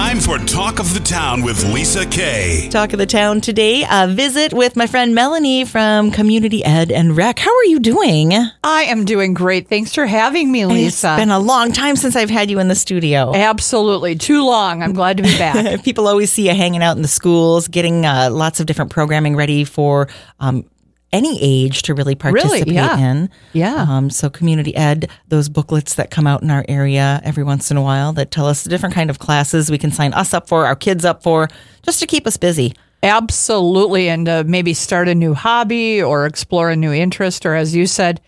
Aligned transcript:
Time 0.00 0.18
for 0.18 0.38
Talk 0.38 0.78
of 0.78 0.94
the 0.94 1.00
Town 1.00 1.42
with 1.42 1.62
Lisa 1.62 2.06
Kay. 2.06 2.70
Talk 2.70 2.94
of 2.94 2.98
the 2.98 3.04
town 3.04 3.42
today. 3.42 3.84
A 3.88 4.08
visit 4.08 4.54
with 4.54 4.74
my 4.74 4.86
friend 4.86 5.14
Melanie 5.14 5.66
from 5.66 6.10
Community 6.10 6.64
Ed 6.64 6.90
and 6.90 7.14
Rec. 7.14 7.38
How 7.38 7.54
are 7.54 7.64
you 7.64 7.78
doing? 7.78 8.32
I 8.64 8.84
am 8.84 9.04
doing 9.04 9.34
great. 9.34 9.68
Thanks 9.68 9.94
for 9.94 10.06
having 10.06 10.50
me, 10.50 10.64
Lisa. 10.64 11.12
It's 11.12 11.20
been 11.20 11.30
a 11.30 11.38
long 11.38 11.72
time 11.72 11.96
since 11.96 12.16
I've 12.16 12.30
had 12.30 12.50
you 12.50 12.60
in 12.60 12.68
the 12.68 12.74
studio. 12.74 13.34
Absolutely. 13.34 14.16
Too 14.16 14.42
long. 14.42 14.82
I'm 14.82 14.94
glad 14.94 15.18
to 15.18 15.22
be 15.22 15.36
back. 15.36 15.82
People 15.84 16.08
always 16.08 16.32
see 16.32 16.48
you 16.48 16.54
hanging 16.54 16.82
out 16.82 16.96
in 16.96 17.02
the 17.02 17.08
schools, 17.08 17.68
getting 17.68 18.06
uh, 18.06 18.30
lots 18.32 18.58
of 18.58 18.64
different 18.64 18.90
programming 18.90 19.36
ready 19.36 19.64
for 19.64 20.08
um, 20.40 20.64
any 21.12 21.38
age 21.40 21.82
to 21.82 21.94
really 21.94 22.14
participate 22.14 22.68
yeah. 22.68 22.98
in. 22.98 23.30
Yeah. 23.52 23.86
Um, 23.88 24.10
so 24.10 24.30
community 24.30 24.74
ed, 24.76 25.10
those 25.28 25.48
booklets 25.48 25.94
that 25.94 26.10
come 26.10 26.26
out 26.26 26.42
in 26.42 26.50
our 26.50 26.64
area 26.68 27.20
every 27.24 27.44
once 27.44 27.70
in 27.70 27.76
a 27.76 27.82
while 27.82 28.12
that 28.12 28.30
tell 28.30 28.46
us 28.46 28.62
the 28.62 28.70
different 28.70 28.94
kind 28.94 29.10
of 29.10 29.18
classes 29.18 29.70
we 29.70 29.78
can 29.78 29.90
sign 29.90 30.12
us 30.12 30.32
up 30.32 30.48
for, 30.48 30.66
our 30.66 30.76
kids 30.76 31.04
up 31.04 31.22
for, 31.22 31.48
just 31.82 32.00
to 32.00 32.06
keep 32.06 32.26
us 32.26 32.36
busy. 32.36 32.74
Absolutely. 33.02 34.08
And 34.08 34.28
uh, 34.28 34.44
maybe 34.46 34.74
start 34.74 35.08
a 35.08 35.14
new 35.14 35.34
hobby 35.34 36.02
or 36.02 36.26
explore 36.26 36.70
a 36.70 36.76
new 36.76 36.92
interest, 36.92 37.46
or 37.46 37.54
as 37.54 37.74
you 37.74 37.86
said, 37.86 38.20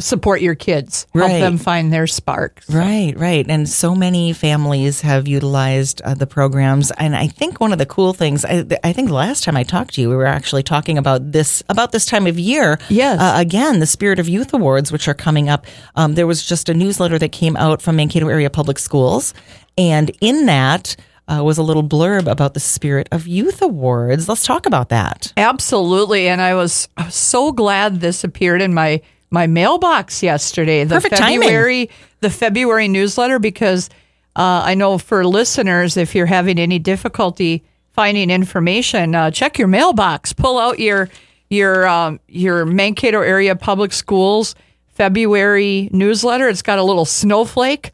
support 0.00 0.40
your 0.40 0.54
kids, 0.54 1.06
help 1.14 1.28
Right. 1.30 1.40
them 1.40 1.58
find 1.58 1.92
their 1.92 2.06
spark. 2.06 2.62
Right, 2.68 3.12
right. 3.16 3.46
And 3.48 3.68
so 3.68 3.94
many 3.94 4.32
families 4.32 5.02
have 5.02 5.28
utilized 5.28 6.02
uh, 6.02 6.14
the 6.14 6.26
programs. 6.26 6.90
And 6.92 7.14
I 7.14 7.26
think 7.28 7.60
one 7.60 7.72
of 7.72 7.78
the 7.78 7.86
cool 7.86 8.12
things, 8.12 8.44
I, 8.44 8.66
I 8.82 8.92
think 8.92 9.08
the 9.08 9.14
last 9.14 9.44
time 9.44 9.56
I 9.56 9.62
talked 9.62 9.94
to 9.94 10.00
you, 10.00 10.08
we 10.08 10.16
were 10.16 10.26
actually 10.26 10.62
talking 10.62 10.98
about 10.98 11.32
this, 11.32 11.62
about 11.68 11.92
this 11.92 12.06
time 12.06 12.26
of 12.26 12.38
year. 12.38 12.78
Yes. 12.88 13.20
Uh, 13.20 13.34
again, 13.36 13.80
the 13.80 13.86
Spirit 13.86 14.18
of 14.18 14.28
Youth 14.28 14.52
Awards, 14.52 14.90
which 14.90 15.06
are 15.08 15.14
coming 15.14 15.48
up. 15.48 15.66
Um, 15.94 16.14
there 16.14 16.26
was 16.26 16.44
just 16.44 16.68
a 16.68 16.74
newsletter 16.74 17.18
that 17.18 17.32
came 17.32 17.56
out 17.56 17.80
from 17.82 17.96
Mankato 17.96 18.28
Area 18.28 18.50
Public 18.50 18.78
Schools. 18.78 19.34
And 19.78 20.10
in 20.20 20.46
that, 20.46 20.96
uh, 21.28 21.44
was 21.44 21.58
a 21.58 21.62
little 21.62 21.84
blurb 21.84 22.26
about 22.26 22.54
the 22.54 22.60
Spirit 22.60 23.08
of 23.12 23.28
Youth 23.28 23.62
Awards. 23.62 24.28
Let's 24.28 24.44
talk 24.44 24.66
about 24.66 24.88
that. 24.88 25.32
Absolutely. 25.36 26.26
And 26.26 26.42
I 26.42 26.54
was 26.56 26.88
I 26.96 27.04
was 27.04 27.14
so 27.14 27.52
glad 27.52 28.00
this 28.00 28.24
appeared 28.24 28.60
in 28.60 28.74
my 28.74 29.00
my 29.30 29.46
mailbox 29.46 30.22
yesterday. 30.22 30.84
The 30.84 30.96
Perfect 30.96 31.16
timing. 31.16 31.42
February 31.42 31.90
the 32.20 32.30
February 32.30 32.88
newsletter 32.88 33.38
because 33.38 33.88
uh, 34.36 34.62
I 34.64 34.74
know 34.74 34.98
for 34.98 35.26
listeners, 35.26 35.96
if 35.96 36.14
you're 36.14 36.26
having 36.26 36.58
any 36.58 36.78
difficulty 36.78 37.64
finding 37.92 38.30
information, 38.30 39.14
uh, 39.14 39.30
check 39.30 39.58
your 39.58 39.68
mailbox. 39.68 40.32
Pull 40.32 40.58
out 40.58 40.78
your 40.78 41.08
your 41.48 41.86
um, 41.88 42.20
your 42.28 42.64
Mankato 42.64 43.20
area 43.20 43.56
public 43.56 43.92
schools 43.92 44.54
February 44.88 45.88
newsletter. 45.92 46.48
It's 46.48 46.62
got 46.62 46.78
a 46.78 46.84
little 46.84 47.04
snowflake 47.04 47.92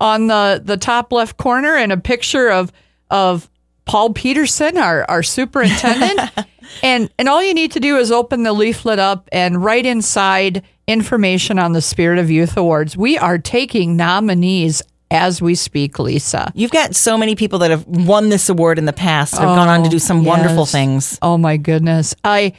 on 0.00 0.26
the 0.26 0.60
the 0.62 0.76
top 0.76 1.12
left 1.12 1.36
corner 1.36 1.74
and 1.74 1.92
a 1.92 1.96
picture 1.96 2.50
of 2.50 2.72
of 3.10 3.48
Paul 3.84 4.12
Peterson, 4.12 4.76
our 4.76 5.04
our 5.08 5.22
superintendent. 5.22 6.20
and 6.82 7.10
and 7.18 7.28
all 7.28 7.42
you 7.42 7.54
need 7.54 7.72
to 7.72 7.80
do 7.80 7.96
is 7.96 8.12
open 8.12 8.42
the 8.42 8.52
leaflet 8.52 8.98
up 8.98 9.28
and 9.32 9.64
right 9.64 9.84
inside 9.84 10.62
information 10.88 11.58
on 11.58 11.74
the 11.74 11.82
Spirit 11.82 12.18
of 12.18 12.30
Youth 12.30 12.56
Awards. 12.56 12.96
We 12.96 13.18
are 13.18 13.38
taking 13.38 13.96
nominees 13.96 14.82
as 15.10 15.40
we 15.40 15.54
speak, 15.54 15.98
Lisa. 15.98 16.50
You've 16.54 16.70
got 16.70 16.94
so 16.94 17.16
many 17.16 17.36
people 17.36 17.60
that 17.60 17.70
have 17.70 17.86
won 17.86 18.30
this 18.30 18.48
award 18.48 18.78
in 18.78 18.86
the 18.86 18.92
past, 18.92 19.34
have 19.34 19.42
gone 19.42 19.68
on 19.68 19.84
to 19.84 19.88
do 19.88 19.98
some 19.98 20.24
wonderful 20.24 20.66
things. 20.66 21.18
Oh 21.22 21.38
my 21.38 21.56
goodness. 21.56 22.14
I 22.24 22.54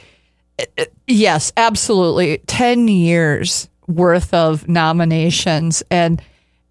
uh, 0.78 0.84
yes, 1.06 1.52
absolutely. 1.56 2.38
10 2.46 2.88
years 2.88 3.68
worth 3.86 4.32
of 4.32 4.68
nominations 4.68 5.82
and 5.90 6.22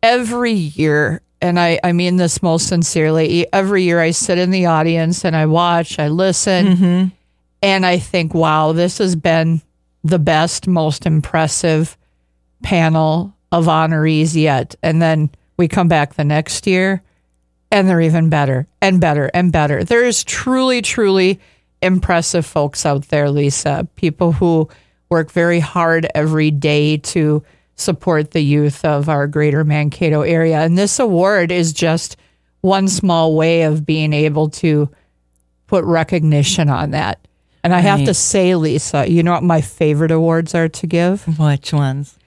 every 0.02 0.54
year 0.54 1.22
and 1.42 1.60
I, 1.60 1.80
I 1.84 1.94
mean 1.94 2.18
this 2.18 2.42
most 2.42 2.68
sincerely. 2.68 3.48
Every 3.54 3.84
year 3.84 4.02
I 4.02 4.12
sit 4.12 4.38
in 4.38 4.52
the 4.52 4.66
audience 4.66 5.24
and 5.24 5.36
I 5.36 5.46
watch, 5.46 5.98
I 5.98 6.10
listen, 6.10 7.12
and 7.62 7.86
I 7.86 7.98
think, 7.98 8.34
wow, 8.34 8.74
this 8.74 8.98
has 8.98 9.16
been 9.16 9.62
the 10.04 10.20
best, 10.20 10.68
most 10.68 11.06
impressive 11.06 11.98
panel 12.64 13.34
of 13.52 13.66
honorees 13.66 14.36
yet. 14.36 14.76
And 14.84 15.02
then 15.02 15.30
we 15.58 15.68
come 15.68 15.88
back 15.88 16.14
the 16.14 16.24
next 16.24 16.68
year 16.68 17.02
and 17.72 17.88
they're 17.88 18.02
even 18.02 18.30
better 18.30 18.68
and 18.82 19.00
better 19.02 19.30
and 19.34 19.52
better. 19.52 19.84
There 19.84 20.06
is 20.06 20.24
truly, 20.24 20.82
truly 20.82 21.40
impressive 21.82 22.46
folks 22.46 22.86
out 22.86 23.08
there, 23.10 23.30
Lisa. 23.30 23.88
People 23.96 24.32
who 24.32 24.70
work 25.10 25.32
very 25.32 25.60
hard 25.60 26.08
every 26.16 26.52
day 26.52 26.98
to 26.98 27.44
support 27.76 28.32
the 28.32 28.42
youth 28.42 28.84
of 28.84 29.10
our 29.10 29.28
greater 29.28 29.64
Mankato 29.64 30.22
area. 30.22 30.60
And 30.60 30.78
this 30.78 31.00
award 31.00 31.52
is 31.52 31.74
just 31.74 32.18
one 32.62 32.88
small 32.88 33.36
way 33.36 33.64
of 33.64 33.86
being 33.86 34.12
able 34.14 34.50
to 34.50 34.90
put 35.68 35.86
recognition 35.86 36.70
on 36.70 36.92
that. 36.92 37.26
And 37.72 37.76
I 37.76 37.82
have 37.82 38.06
to 38.06 38.14
say, 38.14 38.56
Lisa, 38.56 39.10
you 39.10 39.24
know 39.24 39.34
what 39.34 39.44
my 39.44 39.62
favorite 39.62 40.12
awards 40.12 40.56
are 40.56 40.68
to 40.70 40.88
give? 40.88 41.24
Which 41.40 41.72
ones? 41.74 42.18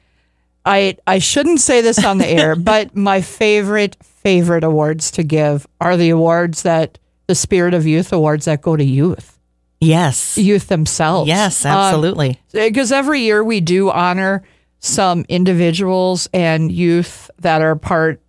I 0.65 0.97
I 1.07 1.19
shouldn't 1.19 1.61
say 1.61 1.81
this 1.81 2.05
on 2.05 2.19
the 2.19 2.27
air, 2.29 2.55
but 2.73 2.95
my 2.97 3.21
favorite 3.21 3.97
favorite 4.03 4.63
awards 4.65 5.11
to 5.13 5.23
give 5.25 5.67
are 5.81 5.97
the 5.97 6.11
awards 6.11 6.63
that 6.63 6.99
the 7.27 7.35
Spirit 7.35 7.75
of 7.75 7.87
Youth 7.87 8.13
awards 8.13 8.45
that 8.45 8.63
go 8.63 8.77
to 8.77 8.85
youth, 8.85 9.39
Yes. 9.81 10.39
youth 10.39 10.69
themselves. 10.69 11.27
Yes, 11.29 11.65
Um, 11.65 11.73
absolutely. 11.77 12.39
because 12.53 12.93
every 12.93 13.23
year 13.23 13.43
we 13.43 13.61
do 13.61 13.91
honor 13.91 14.43
some 14.79 15.25
individuals 15.29 16.29
and 16.33 16.71
youth 16.71 17.31
that 17.41 17.63
are 17.63 17.75
part 17.77 18.21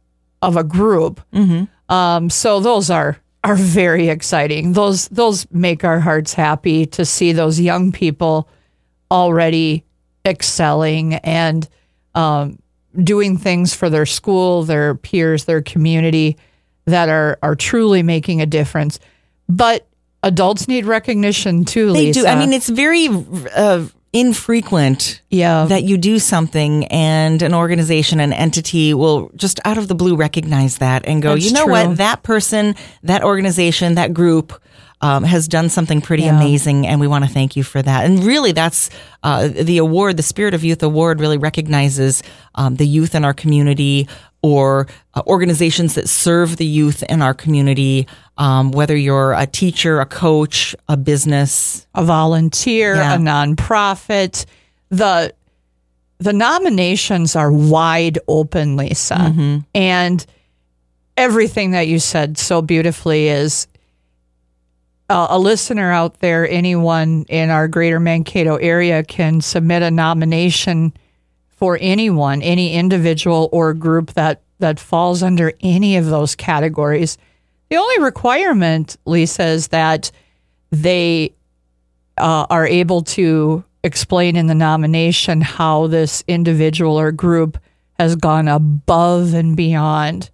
of 0.42 0.58
a 0.58 0.64
group. 0.64 1.22
Um, 1.90 2.30
so 2.30 2.60
those 2.60 2.90
are 2.90 3.18
are 3.44 3.56
very 3.56 4.10
exciting. 4.10 4.74
Those 4.74 5.08
those 5.10 5.46
make 5.52 5.84
our 5.84 6.00
hearts 6.00 6.34
happy 6.34 6.86
to 6.88 7.06
see 7.06 7.34
those 7.34 7.60
young 7.60 7.92
people 7.92 8.50
already 9.12 9.84
excelling 10.26 11.16
and 11.16 11.68
um, 12.16 12.60
doing 12.98 13.38
things 13.38 13.74
for 13.74 13.90
their 13.90 14.06
school, 14.06 14.64
their 14.64 14.96
peers, 14.96 15.46
their 15.46 15.62
community 15.62 16.38
that 16.86 17.10
are 17.10 17.38
are 17.44 17.56
truly 17.56 18.04
making 18.04 18.42
a 18.42 18.46
difference. 18.46 19.00
But 19.50 19.88
adults 20.22 20.68
need 20.68 20.86
recognition 20.86 21.66
too, 21.66 21.88
they 21.88 22.08
Lisa. 22.08 22.22
do. 22.22 22.28
I 22.28 22.36
mean, 22.36 22.54
it's 22.54 22.70
very 22.70 23.10
uh, 23.56 23.86
infrequent 24.14 25.22
yeah, 25.30 25.66
that 25.66 25.84
you 25.84 25.98
do 25.98 26.20
something 26.20 26.86
and 26.86 27.42
an 27.42 27.54
organization, 27.54 28.20
an 28.20 28.32
entity 28.32 28.94
will 28.94 29.30
just 29.36 29.60
out 29.66 29.78
of 29.78 29.88
the 29.88 29.96
blue 29.96 30.16
recognize 30.16 30.78
that 30.78 31.06
and 31.06 31.22
go, 31.22 31.34
That's 31.34 31.46
you 31.46 31.52
know 31.54 31.64
true. 31.64 31.72
what? 31.74 31.98
That 31.98 32.24
person, 32.24 32.76
that 33.04 33.24
organization, 33.24 33.96
that 33.96 34.14
group. 34.14 34.54
Um, 35.02 35.26
has 35.26 35.50
done 35.50 35.68
something 35.68 36.00
pretty 36.00 36.24
Yeah. 36.24 36.38
amazing, 36.38 36.88
and 36.88 37.02
we 37.02 37.08
want 37.08 37.26
to 37.26 37.30
thank 37.30 37.58
you 37.58 37.64
for 37.64 37.82
that. 37.82 38.06
And 38.06 38.24
really, 38.24 38.54
that's 38.54 38.90
uh, 39.22 39.50
the 39.50 39.78
award, 39.80 40.16
the 40.16 40.24
Spirit 40.24 40.54
of 40.54 40.64
Youth 40.64 40.82
Award, 40.82 41.20
really 41.20 41.38
recognizes 41.38 42.24
um, 42.56 42.78
the 42.78 42.88
youth 42.88 43.14
in 43.14 43.26
our 43.26 43.34
community 43.34 44.08
or 44.44 44.88
uh, 45.16 45.24
organizations 45.26 45.96
that 45.96 46.08
serve 46.08 46.58
the 46.58 46.66
youth 46.66 47.02
in 47.04 47.22
our 47.24 47.34
community. 47.34 48.08
Um, 48.38 48.72
whether 48.72 48.96
you're 48.96 49.34
a 49.34 49.46
teacher, 49.48 50.00
a 50.00 50.06
coach, 50.06 50.76
a 50.88 50.98
business, 50.98 51.88
a 51.96 52.04
volunteer, 52.04 52.96
Yeah. 52.96 53.16
a 53.16 53.18
nonprofit. 53.18 54.46
The 54.90 55.34
the 56.20 56.34
nominations 56.34 57.36
are 57.36 57.52
wide 57.52 58.20
open, 58.28 58.76
Lisa. 58.78 59.16
Mm-hmm. 59.16 59.58
And 59.76 60.26
everything 61.18 61.72
that 61.72 61.88
you 61.88 62.00
said 62.00 62.38
so 62.38 62.62
beautifully 62.62 63.28
is 63.28 63.68
uh, 65.10 65.28
a 65.30 65.38
listener 65.38 65.92
out 65.92 66.20
there, 66.20 66.50
anyone 66.50 67.26
in 67.28 67.50
our 67.50 67.68
greater 67.68 68.00
Mankato 68.00 68.56
area 68.56 69.04
can 69.04 69.42
submit 69.42 69.84
a 69.84 69.92
nomination 69.92 70.94
for 71.56 71.78
anyone, 71.82 72.42
any 72.42 72.74
individual 72.74 73.50
or 73.52 73.74
group 73.74 74.14
that, 74.14 74.42
that 74.60 74.80
falls 74.80 75.24
under 75.24 75.54
any 75.62 75.98
of 75.98 76.06
those 76.06 76.36
categories. 76.36 77.18
The 77.70 77.78
only 77.78 78.04
requirement, 78.04 78.98
Lisa, 79.06 79.46
is 79.46 79.70
that 79.70 80.12
they 80.72 81.34
uh, 82.18 82.46
are 82.50 82.68
able 82.68 83.02
to 83.04 83.64
explain 83.84 84.36
in 84.36 84.48
the 84.48 84.56
nomination 84.56 85.42
how 85.42 85.88
this 85.88 86.24
individual 86.28 87.00
or 87.00 87.12
group 87.12 87.58
has 88.00 88.16
gone 88.16 88.48
above 88.48 89.34
and 89.34 89.56
beyond 89.56 90.30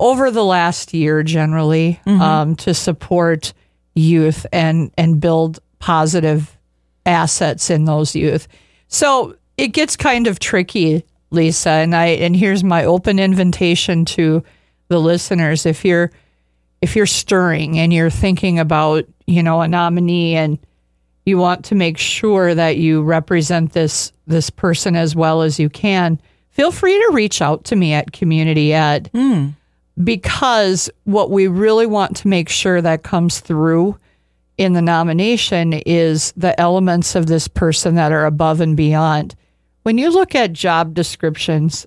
over 0.00 0.30
the 0.30 0.44
last 0.44 0.94
year, 0.94 1.22
generally, 1.22 2.00
um, 2.06 2.56
to 2.56 2.72
support 2.72 3.52
youth 3.94 4.46
and 4.52 4.90
and 4.96 5.20
build 5.20 5.58
positive 5.80 6.56
assets 7.04 7.68
in 7.70 7.84
those 7.84 8.14
youth. 8.14 8.46
So 8.88 9.34
it 9.60 9.74
gets 9.74 9.94
kind 9.94 10.26
of 10.26 10.38
tricky, 10.38 11.04
Lisa, 11.30 11.68
and 11.68 11.94
I 11.94 12.06
and 12.06 12.34
here's 12.34 12.64
my 12.64 12.86
open 12.86 13.18
invitation 13.18 14.06
to 14.06 14.42
the 14.88 14.98
listeners 14.98 15.66
if 15.66 15.84
you're 15.84 16.10
if 16.80 16.96
you're 16.96 17.04
stirring 17.04 17.78
and 17.78 17.92
you're 17.92 18.08
thinking 18.08 18.58
about, 18.58 19.04
you 19.26 19.42
know, 19.42 19.60
a 19.60 19.68
nominee 19.68 20.34
and 20.34 20.58
you 21.26 21.36
want 21.36 21.66
to 21.66 21.74
make 21.74 21.98
sure 21.98 22.54
that 22.54 22.78
you 22.78 23.02
represent 23.02 23.74
this 23.74 24.12
this 24.26 24.48
person 24.48 24.96
as 24.96 25.14
well 25.14 25.42
as 25.42 25.60
you 25.60 25.68
can, 25.68 26.18
feel 26.48 26.72
free 26.72 26.98
to 26.98 27.10
reach 27.12 27.42
out 27.42 27.64
to 27.64 27.76
me 27.76 27.92
at 27.92 28.12
Community 28.12 28.72
Ed 28.72 29.10
hmm. 29.12 29.48
because 30.02 30.88
what 31.04 31.30
we 31.30 31.48
really 31.48 31.86
want 31.86 32.16
to 32.16 32.28
make 32.28 32.48
sure 32.48 32.80
that 32.80 33.02
comes 33.02 33.40
through 33.40 33.98
in 34.56 34.72
the 34.72 34.82
nomination 34.82 35.74
is 35.74 36.32
the 36.34 36.58
elements 36.58 37.14
of 37.14 37.26
this 37.26 37.46
person 37.46 37.96
that 37.96 38.10
are 38.10 38.24
above 38.24 38.62
and 38.62 38.74
beyond. 38.74 39.36
When 39.82 39.98
you 39.98 40.10
look 40.10 40.34
at 40.34 40.52
job 40.52 40.94
descriptions 40.94 41.86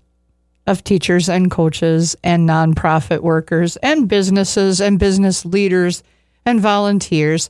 of 0.66 0.84
teachers 0.84 1.30
and 1.30 1.52
coaches 1.52 2.16
and 2.24 2.48
nonprofit 2.48 3.20
workers 3.20 3.76
and 3.78 4.08
businesses 4.08 4.82
and 4.82 4.98
business 4.98 5.46
leaders 5.46 6.04
and 6.46 6.60
volunteers, 6.60 7.50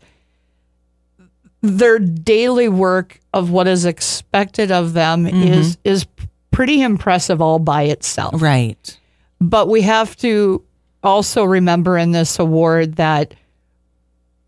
their 1.61 1.97
daily 1.97 2.67
work 2.67 3.19
of 3.33 3.49
what 3.49 3.67
is 3.67 3.85
expected 3.85 4.71
of 4.71 4.93
them 4.93 5.25
mm-hmm. 5.25 5.41
is 5.41 5.77
is 5.83 6.05
pretty 6.51 6.81
impressive 6.81 7.41
all 7.41 7.59
by 7.59 7.83
itself. 7.83 8.41
Right. 8.41 8.97
But 9.39 9.67
we 9.69 9.81
have 9.81 10.15
to 10.17 10.63
also 11.03 11.43
remember 11.43 11.97
in 11.97 12.11
this 12.11 12.37
award 12.39 12.95
that 12.95 13.33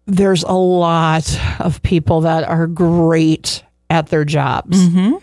there's 0.06 0.44
a 0.44 0.53
lot 0.53 1.39
of 1.59 1.81
people 1.83 2.21
that 2.21 2.44
are 2.44 2.68
great 2.68 3.63
at 3.89 4.07
their 4.07 4.25
jobs. 4.25 4.88
Mm-hmm. 4.88 5.15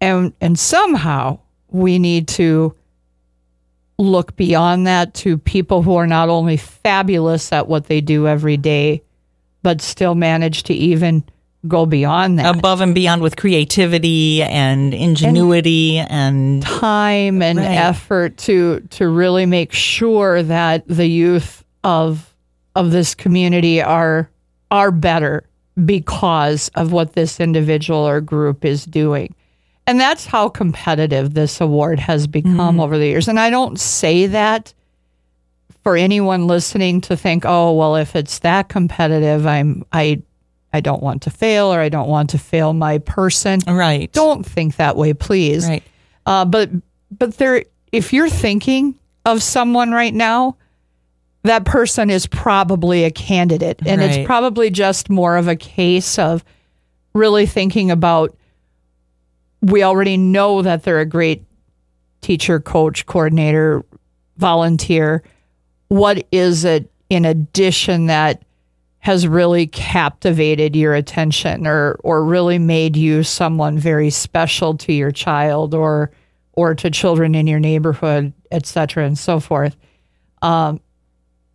And 0.00 0.32
and 0.40 0.58
somehow 0.58 1.38
we 1.68 1.98
need 1.98 2.28
to 2.28 2.74
look 3.98 4.34
beyond 4.36 4.86
that 4.86 5.12
to 5.12 5.36
people 5.38 5.82
who 5.82 5.94
are 5.96 6.06
not 6.06 6.28
only 6.28 6.56
fabulous 6.56 7.52
at 7.52 7.68
what 7.68 7.86
they 7.86 8.00
do 8.00 8.26
every 8.26 8.56
day, 8.56 9.02
but 9.62 9.80
still 9.82 10.14
manage 10.14 10.62
to 10.64 10.74
even 10.74 11.22
go 11.68 11.84
beyond 11.84 12.38
that. 12.38 12.56
Above 12.56 12.80
and 12.80 12.94
beyond 12.94 13.20
with 13.20 13.36
creativity 13.36 14.42
and 14.42 14.94
ingenuity 14.94 15.98
and, 15.98 16.62
time 16.62 17.42
and 17.42 17.58
Right. 17.58 17.66
effort 17.66 18.38
to 18.38 18.80
to 18.90 19.06
really 19.06 19.44
make 19.44 19.72
sure 19.72 20.42
that 20.42 20.88
the 20.88 21.06
youth 21.06 21.62
of 21.84 22.34
of 22.74 22.90
this 22.92 23.14
community 23.14 23.82
are 23.82 24.30
are 24.70 24.90
better 24.90 25.44
because 25.84 26.70
of 26.74 26.92
what 26.92 27.12
this 27.12 27.38
individual 27.40 28.00
or 28.08 28.22
group 28.22 28.64
is 28.64 28.86
doing. 28.86 29.34
And 29.90 29.98
that's 29.98 30.24
how 30.24 30.48
competitive 30.48 31.34
this 31.34 31.60
award 31.60 31.98
has 31.98 32.28
become 32.28 32.78
over 32.78 32.96
the 32.96 33.06
years. 33.06 33.26
And 33.26 33.40
I 33.40 33.50
don't 33.50 33.76
say 33.80 34.28
that 34.28 34.72
for 35.82 35.96
anyone 35.96 36.46
listening 36.46 37.00
to 37.00 37.16
think, 37.16 37.44
"Oh, 37.44 37.72
well 37.72 37.96
if 37.96 38.14
it's 38.14 38.38
that 38.38 38.68
competitive, 38.68 39.48
I'm 39.48 39.84
I 39.92 40.22
I 40.72 40.78
don't 40.80 41.02
want 41.02 41.22
to 41.22 41.30
fail 41.30 41.74
or 41.74 41.80
I 41.80 41.88
don't 41.88 42.08
want 42.08 42.30
to 42.30 42.38
fail 42.38 42.72
my 42.72 42.98
person." 42.98 43.58
right. 43.66 44.12
Don't 44.12 44.46
think 44.46 44.76
that 44.76 44.94
way, 44.96 45.12
please. 45.12 45.66
Right. 45.68 45.82
Uh, 46.24 46.44
but 46.44 46.70
but 47.18 47.38
there, 47.38 47.64
if 47.90 48.12
you're 48.12 48.30
thinking 48.30 48.94
of 49.24 49.42
someone 49.42 49.90
right 49.90 50.14
now, 50.14 50.56
that 51.42 51.64
person 51.64 52.10
is 52.10 52.28
probably 52.28 53.02
a 53.02 53.10
candidate, 53.10 53.80
and 53.84 54.00
Right. 54.00 54.10
it's 54.20 54.24
probably 54.24 54.70
just 54.70 55.10
more 55.10 55.36
of 55.36 55.48
a 55.48 55.56
case 55.56 56.16
of 56.16 56.44
really 57.12 57.46
thinking 57.46 57.90
about. 57.90 58.36
We 59.62 59.82
already 59.82 60.16
know 60.16 60.62
that 60.62 60.82
they're 60.84 61.00
a 61.00 61.06
great 61.06 61.44
teacher, 62.20 62.60
coach, 62.60 63.06
coordinator, 63.06 63.84
volunteer. 64.36 65.22
What 65.88 66.26
is 66.32 66.64
it 66.64 66.90
in 67.08 67.24
addition 67.24 68.06
that 68.06 68.42
has 69.00 69.26
really 69.26 69.66
captivated 69.66 70.76
your 70.76 70.94
attention 70.94 71.66
or 71.66 71.98
or 72.04 72.24
really 72.24 72.58
made 72.58 72.96
you 72.96 73.22
someone 73.22 73.78
very 73.78 74.10
special 74.10 74.76
to 74.76 74.92
your 74.92 75.10
child 75.10 75.74
or 75.74 76.10
or 76.52 76.74
to 76.74 76.90
children 76.90 77.34
in 77.34 77.46
your 77.46 77.60
neighborhood, 77.60 78.32
et 78.50 78.66
cetera, 78.66 79.06
and 79.06 79.18
so 79.18 79.40
forth. 79.40 79.76
Um, 80.42 80.80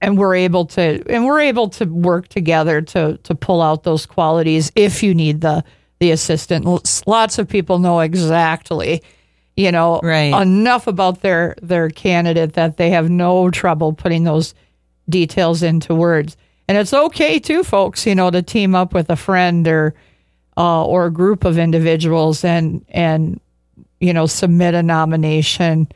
and 0.02 0.18
we're 0.18 0.36
able 0.36 0.66
to 0.66 1.04
and 1.10 1.25
we're 1.25 1.42
able 1.42 1.69
to 1.69 1.86
work 1.86 2.28
together 2.28 2.81
to 2.81 3.18
to 3.18 3.36
pull 3.36 3.62
out 3.62 3.84
those 3.84 4.06
qualities 4.06 4.72
if 4.75 5.04
you 5.04 5.13
need 5.13 5.42
the 5.42 5.63
the 6.06 6.12
assistant. 6.12 6.66
Lots 7.07 7.40
of 7.40 7.48
people 7.50 7.80
know 7.80 8.00
exactly, 8.00 9.02
you 9.57 9.72
know, 9.72 10.00
Right. 10.04 10.34
enough 10.42 10.86
about 10.88 11.22
their 11.22 11.56
their 11.62 11.90
candidate 11.90 12.54
that 12.54 12.78
they 12.78 12.92
have 12.92 13.10
no 13.10 13.50
trouble 13.50 13.94
putting 13.94 14.24
those 14.24 14.54
details 15.10 15.63
into 15.63 15.96
words. 15.96 16.38
And 16.68 16.78
it's 16.78 16.94
okay 16.94 17.40
too, 17.40 17.63
folks, 17.63 18.06
you 18.06 18.13
know, 18.16 18.30
to 18.30 18.42
team 18.44 18.75
up 18.75 18.94
with 18.94 19.10
a 19.10 19.16
friend 19.16 19.68
or 19.68 19.94
uh, 20.57 20.86
or 20.86 21.06
a 21.07 21.12
group 21.12 21.44
of 21.44 21.57
individuals 21.57 22.44
and 22.44 22.86
and 22.90 23.40
you 24.00 24.13
know 24.13 24.28
submit 24.28 24.74
a 24.75 24.84
nomination 24.84 25.88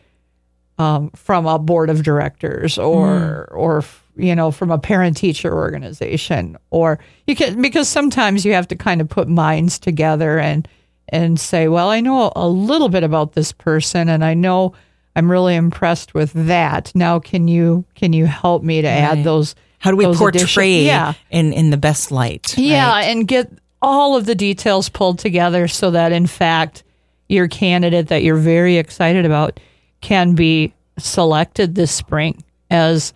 um, 0.80 1.12
from 1.12 1.46
a 1.46 1.60
board 1.60 1.90
of 1.90 2.04
directors 2.04 2.78
or 2.80 3.46
or 3.52 3.84
you 4.16 4.34
know 4.34 4.50
from 4.50 4.72
a 4.72 4.80
parent 4.80 5.18
teacher 5.18 5.54
organization 5.54 6.58
or 6.72 7.00
you 7.28 7.36
can 7.36 7.62
because 7.62 7.88
sometimes 7.88 8.46
you 8.46 8.54
have 8.54 8.68
to 8.70 8.76
kind 8.76 9.02
of 9.02 9.10
put 9.10 9.28
minds 9.28 9.78
together 9.78 10.40
and 10.40 10.68
and 11.10 11.40
say 11.40 11.68
well 11.68 11.90
I 11.90 12.00
know 12.00 12.32
a 12.36 12.48
little 12.48 12.90
bit 12.90 13.04
about 13.04 13.34
this 13.34 13.52
person 13.52 14.10
and 14.10 14.24
I 14.26 14.34
know 14.34 14.74
I'm 15.16 15.30
really 15.30 15.56
impressed 15.56 16.14
with 16.14 16.32
that 16.34 16.92
now 16.96 17.20
can 17.20 17.48
you 17.48 17.86
can 17.96 18.14
you 18.14 18.26
help 18.26 18.64
me 18.64 18.82
to 18.82 18.88
add 18.88 19.24
those 19.24 19.56
How 19.80 19.92
do 19.92 19.98
we 19.98 20.06
portray 20.06 20.84
yeah 20.84 21.14
in, 21.30 21.54
in 21.54 21.70
the 21.70 21.78
best 21.78 22.12
light? 22.12 22.58
yeah, 22.58 22.90
right? 22.90 23.04
and 23.04 23.28
get 23.28 23.52
all 23.82 24.16
of 24.16 24.26
the 24.26 24.36
details 24.36 24.90
pulled 24.90 25.20
together 25.20 25.68
so 25.68 25.92
that, 25.92 26.12
in 26.12 26.28
fact, 26.28 26.84
your 27.30 27.48
candidate 27.48 28.10
that 28.10 28.24
you're 28.24 28.36
very 28.36 28.76
excited 28.78 29.26
about 29.26 29.60
can 30.02 30.36
be 30.36 30.74
selected 30.98 31.76
this 31.76 31.92
spring 31.92 32.44
as 32.70 33.14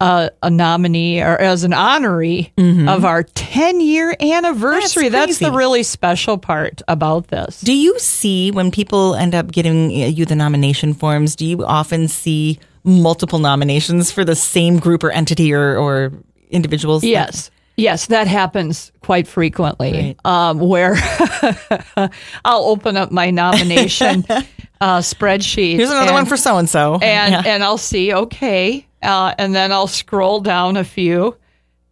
a, 0.00 0.30
a 0.42 0.50
nominee 0.50 1.20
or 1.20 1.40
as 1.40 1.64
an 1.64 1.70
honoree 1.70 2.52
mm-hmm. 2.56 2.88
of 2.88 3.04
our 3.04 3.22
10 3.22 3.80
year 3.80 4.16
anniversary. 4.20 5.08
That's, 5.08 5.38
the 5.38 5.52
really 5.52 5.82
special 5.82 6.38
part 6.38 6.82
about 6.88 7.28
this. 7.28 7.60
Do 7.60 7.72
you 7.72 7.98
see 7.98 8.50
when 8.50 8.70
people 8.70 9.14
end 9.14 9.34
up 9.34 9.50
getting 9.50 9.90
you 9.90 10.24
the 10.26 10.34
nomination 10.34 10.94
forms? 10.94 11.36
Do 11.36 11.46
you 11.46 11.64
often 11.64 12.08
see 12.08 12.58
multiple 12.84 13.38
nominations 13.38 14.10
for 14.10 14.24
the 14.24 14.34
same 14.34 14.78
group 14.78 15.02
or 15.02 15.10
entity 15.10 15.52
or, 15.52 15.76
or 15.76 16.12
individuals? 16.50 17.04
Yes. 17.04 17.50
Yes, 17.76 18.06
that 18.06 18.26
happens 18.28 18.92
quite 19.02 19.26
frequently. 19.26 19.92
Right. 19.92 20.16
Um, 20.24 20.60
where 20.60 20.94
I'll 22.44 22.64
open 22.64 22.96
up 22.96 23.10
my 23.10 23.30
nomination 23.30 24.24
uh, 24.80 24.98
spreadsheet. 24.98 25.76
Here's 25.76 25.90
another 25.90 26.06
and- 26.08 26.14
one 26.14 26.26
for 26.26 26.36
so 26.36 26.58
and 26.58 26.68
so. 26.68 26.98
and 27.02 27.46
and 27.46 27.64
I'll 27.64 27.78
see 27.78 28.12
okay, 28.14 28.86
uh, 29.02 29.34
and 29.38 29.54
then 29.54 29.72
I'll 29.72 29.86
scroll 29.88 30.40
down 30.40 30.76
a 30.76 30.84
few, 30.84 31.36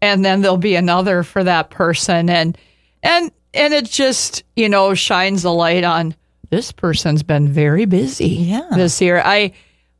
and 0.00 0.25
then 0.25 0.41
there'll 0.43 0.56
be 0.56 0.77
another 0.77 1.22
for 1.22 1.43
that 1.44 1.70
person, 1.70 2.31
and 2.31 2.56
and 3.03 3.31
and 3.55 3.74
it 3.74 3.86
just 3.86 4.44
you 4.56 4.69
know 4.69 4.94
shines 4.94 5.44
a 5.44 5.51
light 5.51 5.84
on 5.84 6.15
this 6.51 6.70
person's 6.70 7.22
been 7.22 7.48
very 7.48 7.86
busy 7.86 8.29
Yeah. 8.29 8.69
this 8.74 9.01
year. 9.01 9.20
I 9.24 9.53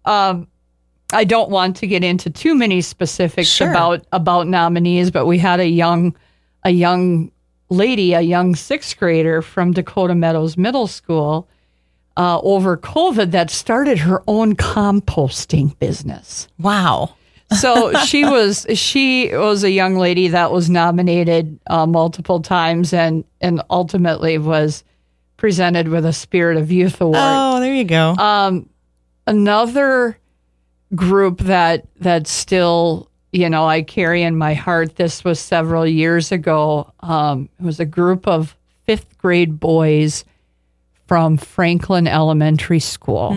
um 0.05 0.47
I 1.12 1.25
don't 1.25 1.50
want 1.50 1.76
to 1.76 1.87
get 1.87 2.02
into 2.04 2.31
too 2.31 2.54
many 2.54 2.81
specifics 2.81 3.49
Sure. 3.49 3.71
about 3.71 4.04
about 4.12 4.47
nominees, 4.49 5.11
but 5.11 5.26
we 5.26 5.38
had 5.38 5.61
a 5.61 5.69
young 5.69 6.14
a 6.64 6.71
young 6.71 7.31
lady, 7.71 8.12
a 8.12 8.21
young 8.21 8.54
sixth 8.54 8.99
grader 8.99 9.42
from 9.42 9.73
Dakota 9.73 10.14
Meadows 10.14 10.57
Middle 10.57 10.87
School 10.87 11.49
uh, 12.16 12.38
over 12.40 12.76
COVID 12.76 13.31
that 13.31 13.50
started 13.50 13.99
her 13.99 14.23
own 14.26 14.54
composting 14.57 15.78
business. 15.78 16.49
wow. 16.59 17.14
So 17.59 17.92
she 18.07 18.25
was 18.25 18.66
she 18.75 19.28
was 19.35 19.62
a 19.64 19.71
young 19.71 19.97
lady 19.97 20.28
that 20.28 20.50
was 20.52 20.71
nominated 20.71 21.59
uh, 21.66 21.87
multiple 21.87 22.40
times 22.40 22.92
and 22.95 23.25
and 23.40 23.61
ultimately 23.71 24.38
was 24.38 24.85
presented 25.37 25.88
with 25.88 26.07
a 26.07 26.12
Spirit 26.12 26.57
of 26.57 26.71
Youth 26.73 27.00
award 27.00 27.16
Oh, 27.19 27.61
there 27.61 27.75
you 27.75 27.85
go. 27.85 28.14
another 29.26 30.19
group 30.95 31.39
that 31.41 31.87
that 32.01 32.27
still 32.27 33.09
you 33.33 33.49
know 33.49 33.67
I 33.67 33.83
carry 33.83 34.23
in 34.23 34.37
my 34.37 34.55
heart. 34.55 34.97
This 34.97 35.25
was 35.25 35.41
several 35.41 35.87
years 35.87 36.33
ago. 36.33 36.93
Um, 37.01 37.49
it 37.61 37.65
was 37.65 37.81
a 37.81 37.85
group 37.87 38.27
of 38.29 38.57
fifth 38.87 39.17
grade 39.19 39.59
boys 39.61 40.25
from 41.07 41.37
Franklin 41.37 42.07
Elementary 42.07 42.81
School 42.81 43.33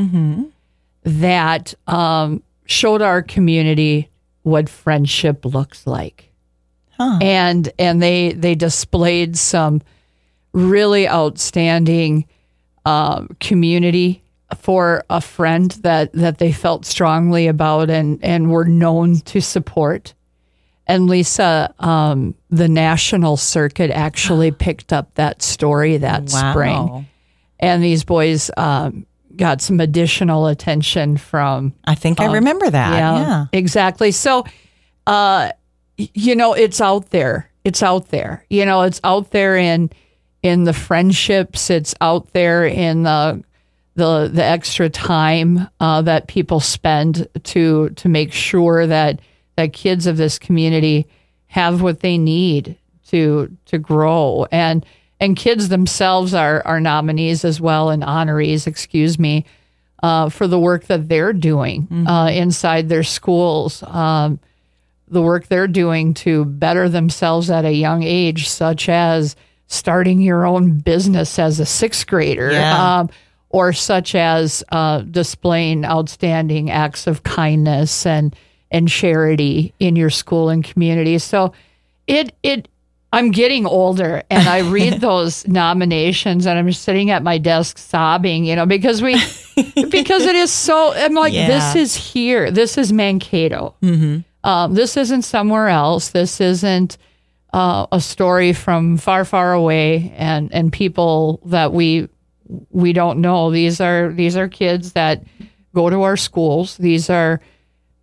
that 1.04 1.74
um, 1.88 2.42
showed 2.66 3.02
our 3.02 3.22
community 3.22 4.10
what 4.44 4.70
friendship 4.70 5.46
looks 5.46 5.86
like, 5.88 6.32
Huh. 6.98 7.20
and 7.22 7.70
and 7.80 8.02
they 8.02 8.34
they 8.34 8.56
displayed 8.56 9.38
some 9.38 9.82
really 10.54 11.08
outstanding 11.10 12.26
um, 12.86 13.36
community 13.40 14.24
for 14.60 15.04
a 15.10 15.22
friend 15.22 15.72
that 15.84 16.12
that 16.14 16.38
they 16.38 16.52
felt 16.52 16.86
strongly 16.86 17.48
about 17.48 17.90
and 17.90 18.24
and 18.24 18.50
were 18.52 18.66
known 18.66 19.20
to 19.22 19.42
support. 19.42 20.14
And 20.88 21.08
Lisa, 21.08 21.74
um, 21.80 22.36
the 22.52 22.68
national 22.68 23.38
circuit 23.38 23.90
actually 23.92 24.52
picked 24.66 24.94
up 24.94 25.14
that 25.16 25.42
story 25.42 25.98
that 25.98 26.30
Wow. 26.32 26.52
spring, 26.52 27.08
and 27.60 27.84
these 27.84 28.04
boys 28.04 28.52
um, 28.56 29.06
got 29.36 29.62
some 29.62 29.80
additional 29.80 30.48
attention 30.48 31.18
from 31.18 31.74
I 31.86 31.96
think 31.96 32.20
I 32.20 32.32
remember 32.32 32.70
that. 32.70 32.94
Yeah. 32.94 33.46
exactly. 33.52 34.12
So, 34.12 34.46
uh, 35.08 35.50
you 35.98 36.36
know, 36.36 36.54
it's 36.54 36.80
out 36.82 37.10
there. 37.10 37.50
It's 37.64 37.82
out 37.82 38.10
there. 38.10 38.46
You 38.50 38.66
know, 38.66 38.84
it's 38.84 39.02
out 39.04 39.32
there 39.32 39.58
in 39.58 39.90
in 40.44 40.66
the 40.66 40.74
friendships. 40.74 41.72
It's 41.72 41.96
out 42.00 42.32
there 42.34 42.64
in 42.68 43.02
the 43.04 43.44
the 43.96 44.30
the 44.32 44.44
extra 44.44 44.90
time 44.90 45.68
uh, 45.80 46.02
that 46.04 46.28
people 46.28 46.60
spend 46.60 47.28
to 47.44 47.90
to 47.92 48.10
make 48.10 48.32
sure 48.34 48.86
that 48.86 49.20
that 49.56 49.74
kids 49.74 50.06
of 50.06 50.18
this 50.18 50.38
community 50.38 51.08
have 51.48 51.82
what 51.82 52.02
they 52.02 52.18
need 52.18 52.78
to 53.08 53.56
to 53.66 53.78
grow. 53.78 54.46
And 54.52 54.86
and 55.20 55.36
kids 55.36 55.70
themselves 55.70 56.34
are 56.34 56.62
are 56.66 56.80
nominees 56.80 57.46
as 57.46 57.62
well 57.62 57.90
and 57.90 58.04
honorees 58.04 58.68
excuse 58.68 59.18
me 59.18 59.46
uh, 60.04 60.30
for 60.30 60.48
the 60.48 60.60
work 60.60 60.86
that 60.86 61.08
they're 61.08 61.34
doing 61.34 61.88
uh, 62.08 62.30
inside 62.32 62.90
their 62.90 63.04
schools. 63.04 63.82
Um, 63.84 64.40
the 65.08 65.22
work 65.22 65.48
they're 65.48 65.68
doing 65.68 66.14
to 66.16 66.46
better 66.46 66.90
themselves 66.90 67.50
at 67.50 67.64
a 67.64 67.72
young 67.72 68.04
age 68.04 68.50
such 68.50 68.90
as 68.90 69.36
starting 69.68 70.20
your 70.20 70.46
own 70.46 70.80
business 70.80 71.40
as 71.40 71.60
a 71.60 71.66
sixth 71.66 72.08
grader. 72.08 72.52
Yeah. 72.52 73.00
um, 73.00 73.10
or 73.56 73.72
such 73.74 74.16
as 74.16 74.64
uh, 74.72 75.00
displaying 75.00 75.86
outstanding 75.86 76.70
acts 76.70 77.08
of 77.08 77.24
kindness 77.24 78.06
and 78.06 78.36
and 78.72 78.90
charity 78.90 79.74
in 79.80 79.96
your 79.96 80.10
school 80.10 80.50
and 80.50 80.64
community. 80.64 81.18
So 81.20 81.54
it 82.08 82.34
it 82.44 82.68
I'm 83.14 83.32
getting 83.32 83.66
older 83.66 84.24
and 84.30 84.46
I 84.50 84.60
read 84.70 85.00
those 85.10 85.48
nominations 85.48 86.46
and 86.46 86.60
I'm 86.60 86.70
sitting 86.74 87.12
at 87.12 87.24
my 87.24 87.38
desk 87.38 87.78
sobbing, 87.78 88.44
you 88.44 88.56
know, 88.58 88.66
because 88.66 89.02
we 89.02 89.14
because 89.90 90.26
it 90.26 90.36
is 90.36 90.52
so 90.52 90.94
I'm 90.94 91.14
like 91.14 91.32
Yeah. 91.34 91.48
this 91.48 91.76
is 91.76 91.96
here. 91.96 92.52
This 92.52 92.78
is 92.78 92.92
Mankato. 92.92 93.76
Um, 94.44 94.74
this 94.74 94.98
isn't 94.98 95.22
somewhere 95.24 95.70
else. 95.70 96.10
This 96.10 96.42
isn't 96.42 96.98
uh, 97.54 97.88
a 97.92 98.02
story 98.02 98.52
from 98.54 98.98
far, 98.98 99.24
far 99.24 99.54
away, 99.54 100.14
and 100.18 100.54
and 100.54 100.74
people 100.74 101.40
that 101.46 101.72
we 101.72 102.10
we 102.70 102.94
don't 102.94 103.22
know. 103.22 103.52
These 103.52 103.82
are 103.82 104.12
these 104.12 104.38
are 104.38 104.48
kids 104.48 104.94
that 104.94 105.24
go 105.74 105.90
to 105.90 106.04
our 106.04 106.18
schools. 106.18 106.78
These 106.78 107.10
are 107.10 107.42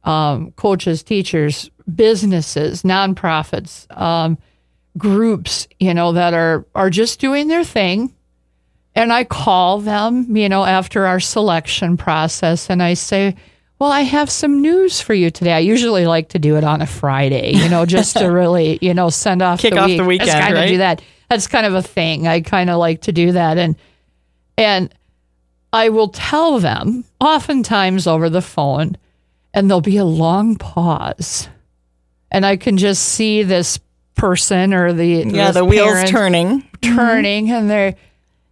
um, 0.04 0.50
coaches, 0.52 1.02
teachers, 1.02 1.70
businesses, 1.94 2.82
nonprofits, 2.82 3.87
um, 3.96 4.38
groups. 4.99 5.68
You 5.80 5.94
know 5.94 6.12
that 6.12 6.34
are 6.34 6.66
are 6.75 6.90
just 6.90 7.20
doing 7.20 7.49
their 7.49 7.64
thing. 7.64 8.14
And 8.94 9.11
I 9.11 9.25
call 9.25 9.78
them, 9.80 10.37
you 10.37 10.50
know, 10.50 10.64
after 10.64 11.06
our 11.06 11.18
selection 11.18 11.96
process, 11.96 12.68
and 12.68 12.82
I 12.82 12.92
say, 12.92 13.37
"Well, 13.78 13.90
I 13.90 14.02
have 14.02 14.28
some 14.30 14.61
news 14.61 15.00
for 15.00 15.14
you 15.14 15.30
today." 15.30 15.52
I 15.54 15.61
usually 15.61 16.04
like 16.06 16.28
to 16.30 16.38
do 16.38 16.56
it 16.56 16.64
on 16.64 16.82
a 16.82 16.87
Friday, 16.87 17.52
you 17.54 17.70
know, 17.70 17.87
just 17.87 18.18
to 18.18 18.26
really, 18.30 18.78
you 18.82 18.92
know, 18.92 19.08
send 19.08 19.40
off 19.40 19.61
Kick 19.61 19.72
the 19.72 19.80
off 19.80 19.87
week. 19.87 19.96
the 19.96 20.04
weekend, 20.04 20.26
Just 20.28 20.38
kind 20.42 20.52
of 20.54 20.61
right? 20.61 20.68
do 20.68 20.76
that. 20.78 21.00
That's 21.30 21.46
kind 21.46 21.64
of 21.64 21.72
a 21.75 21.80
thing. 21.80 22.26
I 22.28 22.42
kind 22.42 22.68
of 22.68 22.76
like 22.78 23.00
to 23.02 23.12
do 23.12 23.32
that, 23.32 23.56
and 23.56 23.76
and 24.59 24.92
I 25.73 25.88
will 25.88 26.09
tell 26.09 26.59
them 26.59 27.04
oftentimes 27.21 28.06
over 28.06 28.28
the 28.28 28.42
phone, 28.42 28.97
and 29.54 29.68
there'll 29.71 29.80
be 29.80 29.97
a 29.97 30.04
long 30.04 30.56
pause, 30.56 31.49
and 32.30 32.44
I 32.44 32.56
can 32.56 32.76
just 32.76 33.02
see 33.02 33.42
this 33.42 33.78
person 34.14 34.75
or 34.75 34.92
the 34.92 35.25
Yeah, 35.26 35.50
the 35.52 35.64
wheels 35.64 36.11
turning. 36.11 36.68
turning, 36.82 37.50
and 37.50 37.71
they're 37.71 37.94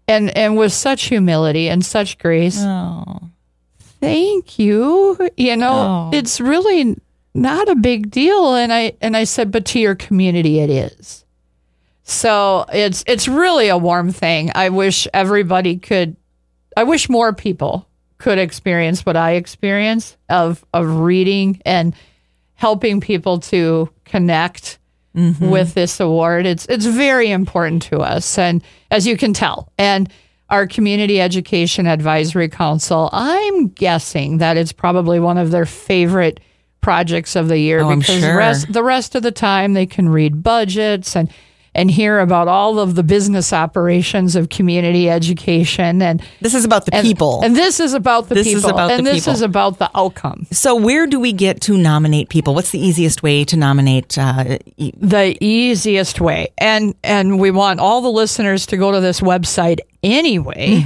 and 0.09 0.35
and 0.37 0.57
with 0.57 0.73
such 0.73 1.05
humility 1.05 1.69
and 1.69 1.85
such 1.85 2.19
grace. 2.19 2.59
Oh. 2.61 3.21
Thank 4.01 4.59
you. 4.59 5.29
You 5.37 5.57
know, 5.57 6.11
Oh. 6.13 6.17
it's 6.17 6.41
really 6.41 6.97
not 7.35 7.69
a 7.69 7.75
big 7.77 8.11
deal, 8.11 8.55
and 8.55 8.73
I 8.73 8.95
and 9.03 9.15
I 9.17 9.25
said, 9.25 9.53
but 9.53 9.67
to 9.67 9.79
your 9.79 9.95
community, 9.95 10.61
it 10.61 10.71
is. 10.71 11.25
So 12.11 12.67
it's 12.73 13.05
it's 13.07 13.29
really 13.29 13.69
a 13.69 13.79
warm 13.79 14.11
thing. 14.11 14.51
I 14.55 14.71
wish 14.71 15.07
everybody 15.15 15.77
could. 15.79 16.17
I 16.77 16.85
wish 16.85 17.09
more 17.09 17.33
people 17.33 17.87
could 18.19 18.39
experience 18.39 19.07
what 19.07 19.17
I 19.17 19.33
experience 19.33 20.17
of 20.29 20.65
of 20.75 20.87
reading 21.01 21.61
and 21.65 21.95
helping 22.55 23.01
people 23.01 23.39
to 23.41 23.89
connect 24.05 24.79
mm-hmm. 25.17 25.51
with 25.51 25.75
this 25.75 26.01
award. 26.01 26.47
It's 26.47 26.67
it's 26.67 26.87
very 26.87 27.31
important 27.31 27.83
to 27.85 27.99
us, 27.99 28.39
and 28.39 28.63
as 28.91 29.07
you 29.07 29.17
can 29.17 29.33
tell, 29.33 29.73
and 29.79 30.11
our 30.51 30.67
community 30.67 31.21
education 31.21 31.87
advisory 31.87 32.49
council. 32.49 33.09
I'm 33.13 33.69
guessing 33.69 34.39
that 34.39 34.57
it's 34.57 34.73
probably 34.73 35.21
one 35.21 35.39
of 35.39 35.53
their 35.53 35.65
favorite 35.65 36.41
projects 36.81 37.37
of 37.37 37.49
the 37.49 37.59
year 37.59 37.81
Oh, 37.81 37.97
because 37.97 38.21
sure. 38.21 38.37
rest, 38.37 38.73
the 38.73 38.83
rest 38.83 39.15
of 39.15 39.23
the 39.23 39.31
time 39.31 39.75
they 39.75 39.87
can 39.87 40.09
read 40.09 40.43
budgets 40.43 41.15
and 41.15 41.31
and 41.75 41.91
hear 41.91 42.19
about 42.19 42.49
all 42.49 42.79
of 42.81 42.95
the 42.97 43.03
business 43.03 43.53
operations 43.53 44.35
of 44.37 44.49
community 44.49 45.09
education 45.09 46.03
and 46.03 46.23
This 46.41 46.55
is 46.55 46.65
about 46.65 46.85
the 46.87 46.95
and, 46.95 47.07
people. 47.07 47.41
and 47.45 47.55
this 47.57 47.79
is 47.81 47.95
about 47.95 48.29
the 48.29 48.35
This 48.35 48.47
people 48.49 48.59
is 48.59 48.65
about 48.65 48.91
and 48.91 49.07
this 49.07 49.21
people. 49.21 49.33
is 49.35 49.43
about 49.43 49.79
the 49.79 49.91
outcome 49.95 50.47
so, 50.51 50.75
where 50.75 51.07
do 51.07 51.21
we 51.21 51.33
get 51.33 51.61
to 51.63 51.77
nominate 51.79 52.29
people? 52.29 52.55
What's 52.55 52.71
the 52.71 52.81
easiest 52.81 53.23
way 53.23 53.45
to 53.45 53.57
nominate? 53.57 54.19
Uh, 54.19 54.59
e- 54.77 54.93
the 55.01 55.37
easiest 55.41 56.21
way 56.21 56.49
and 56.59 56.95
and 57.05 57.39
we 57.39 57.51
want 57.51 57.81
all 57.81 58.01
the 58.01 58.11
listeners 58.11 58.67
to 58.67 58.77
go 58.77 58.91
to 58.93 59.01
this 59.01 59.21
website 59.21 59.79
anyway 60.03 60.83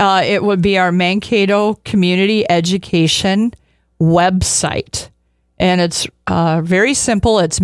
uh, 0.00 0.22
it 0.24 0.42
would 0.42 0.62
be 0.62 0.78
our 0.78 0.90
mankato 0.92 1.74
community 1.84 2.48
education 2.50 3.52
website 4.00 5.08
and 5.58 5.80
it's 5.80 6.06
uh, 6.26 6.60
very 6.64 6.94
simple 6.94 7.38
it's 7.38 7.60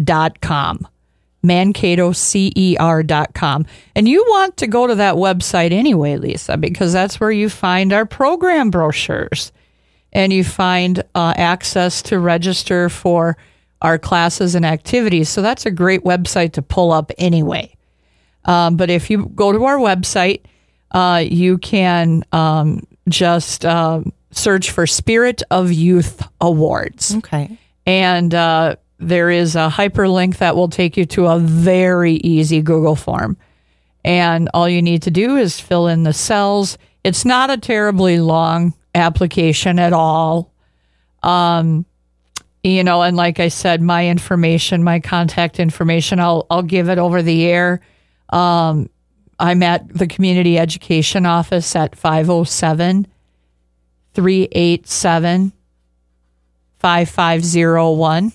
mankatocer.com 0.00 0.88
mankatocer.com 1.44 3.66
and 3.94 4.08
you 4.08 4.24
want 4.28 4.56
to 4.56 4.66
go 4.66 4.86
to 4.86 4.94
that 4.94 5.16
website 5.16 5.72
anyway 5.72 6.16
lisa 6.16 6.56
because 6.56 6.90
that's 6.90 7.20
where 7.20 7.30
you 7.30 7.50
find 7.50 7.92
our 7.92 8.06
program 8.06 8.70
brochures 8.70 9.52
and 10.14 10.32
you 10.32 10.42
find 10.42 11.04
uh, 11.14 11.34
access 11.36 12.00
to 12.00 12.18
register 12.18 12.88
for 12.88 13.36
our 13.82 13.98
classes 13.98 14.54
and 14.54 14.64
activities. 14.64 15.28
So 15.28 15.42
that's 15.42 15.66
a 15.66 15.70
great 15.70 16.04
website 16.04 16.52
to 16.52 16.62
pull 16.62 16.92
up 16.92 17.10
anyway. 17.18 17.76
Um, 18.46 18.76
but 18.76 18.90
if 18.90 19.10
you 19.10 19.26
go 19.34 19.52
to 19.52 19.64
our 19.64 19.76
website, 19.76 20.42
uh, 20.92 21.22
you 21.26 21.58
can 21.58 22.22
um, 22.32 22.86
just 23.08 23.66
um 23.66 24.12
search 24.30 24.70
for 24.70 24.86
Spirit 24.86 25.42
of 25.50 25.72
Youth 25.72 26.26
Awards. 26.40 27.16
okay. 27.16 27.58
And 27.86 28.34
uh, 28.34 28.76
there 29.08 29.30
is 29.30 29.56
a 29.56 29.68
hyperlink 29.70 30.38
that 30.38 30.56
will 30.56 30.68
take 30.68 30.96
you 30.96 31.06
to 31.06 31.26
a 31.26 31.38
very 31.38 32.14
easy 32.14 32.62
Google 32.62 32.96
form. 32.96 33.36
And 34.04 34.50
all 34.52 34.68
you 34.68 34.82
need 34.82 35.02
to 35.02 35.10
do 35.10 35.36
is 35.36 35.60
fill 35.60 35.88
in 35.88 36.02
the 36.02 36.12
cells. 36.12 36.76
It's 37.02 37.24
not 37.24 37.50
a 37.50 37.56
terribly 37.56 38.18
long 38.18 38.74
application 38.94 39.78
at 39.78 39.92
all. 39.92 40.52
Um, 41.22 41.86
you 42.62 42.84
know, 42.84 43.02
and 43.02 43.16
like 43.16 43.40
I 43.40 43.48
said, 43.48 43.82
my 43.82 44.08
information, 44.08 44.82
my 44.82 45.00
contact 45.00 45.60
information, 45.60 46.18
I'll 46.18 46.46
I'll 46.50 46.62
give 46.62 46.88
it 46.88 46.98
over 46.98 47.22
the 47.22 47.46
air. 47.46 47.80
Um, 48.30 48.88
I'm 49.38 49.62
at 49.62 49.86
the 49.88 50.06
community 50.06 50.58
education 50.58 51.26
office 51.26 51.76
at 51.76 51.96
507 51.96 53.06
387 54.14 55.52
5501. 56.78 58.32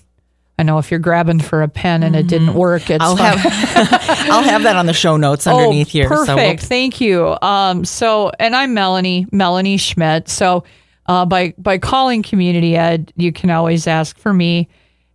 I 0.60 0.64
know 0.64 0.78
if 0.78 0.92
you're 0.92 1.00
grabbing 1.00 1.40
for 1.40 1.62
a 1.62 1.70
pen 1.70 2.04
and 2.04 2.18
it 2.18 2.28
didn't 2.28 2.54
work, 2.54 2.90
it's 2.90 3.02
I'll 3.02 3.16
fine. 3.16 3.38
have 3.38 4.30
I'll 4.30 4.44
have 4.44 4.64
that 4.64 4.76
on 4.76 4.88
the 4.88 4.94
show 4.94 5.16
notes 5.16 5.48
underneath 5.48 5.88
oh, 5.88 5.92
here. 5.92 6.08
Perfect. 6.10 6.28
So 6.28 6.36
we'll- 6.36 6.58
Thank 6.58 7.00
you. 7.00 7.38
Um, 7.42 7.86
so, 7.86 8.30
and 8.40 8.54
I'm 8.54 8.74
Melanie, 8.74 9.26
Melanie 9.32 9.78
Schmidt. 9.78 10.28
So, 10.28 10.66
uh, 11.06 11.26
by 11.26 11.54
by 11.58 11.78
calling 11.78 12.24
Community 12.24 12.76
Ed, 12.76 13.14
you 13.16 13.32
can 13.32 13.50
always 13.52 13.88
ask 13.88 14.18
for 14.18 14.34
me. 14.34 14.68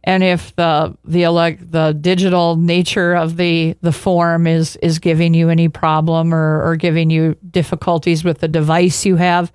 And 0.02 0.22
if 0.22 0.56
the 0.56 0.96
the 1.04 1.24
elect 1.24 1.70
the 1.70 1.92
digital 1.92 2.56
nature 2.56 3.14
of 3.14 3.36
the 3.36 3.76
the 3.82 3.92
form 3.92 4.46
is 4.46 4.76
is 4.76 4.98
giving 4.98 5.34
you 5.34 5.50
any 5.50 5.68
problem 5.68 6.34
or 6.34 6.62
or 6.64 6.76
giving 6.76 7.10
you 7.10 7.36
difficulties 7.50 8.24
with 8.24 8.38
the 8.38 8.48
device 8.48 9.04
you 9.04 9.16
have, 9.16 9.52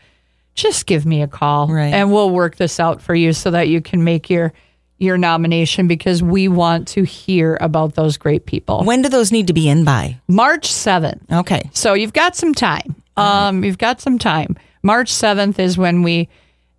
just 0.53 0.85
give 0.85 1.03
me 1.05 1.23
a 1.23 1.27
call, 1.27 1.67
Right. 1.67 1.93
and 1.93 2.11
we'll 2.13 2.29
work 2.29 2.57
this 2.57 2.79
out 2.79 3.01
for 3.01 3.15
you 3.15 3.33
so 3.33 3.49
that 3.51 3.67
you 3.69 3.81
can 3.81 4.03
make 4.03 4.29
your 4.29 4.53
your 4.99 5.17
nomination 5.17 5.87
because 5.87 6.21
we 6.21 6.47
want 6.47 6.87
to 6.89 7.03
hear 7.03 7.57
about 7.61 7.95
those 7.95 8.17
great 8.17 8.45
people. 8.45 8.83
when 8.83 9.01
do 9.01 9.09
those 9.09 9.31
need 9.31 9.47
to 9.47 9.53
be 9.53 9.67
in 9.67 9.83
by? 9.83 10.19
March 10.27 10.71
seventh. 10.71 11.23
Okay. 11.31 11.69
So 11.73 11.93
you've 11.93 12.13
got 12.13 12.35
some 12.35 12.53
time. 12.53 12.95
Um, 13.19 13.63
you've 13.63 13.77
got 13.77 13.99
some 14.01 14.17
time. 14.17 14.55
March 14.81 15.11
7th 15.11 15.59
is 15.59 15.77
when 15.77 16.03
we 16.03 16.29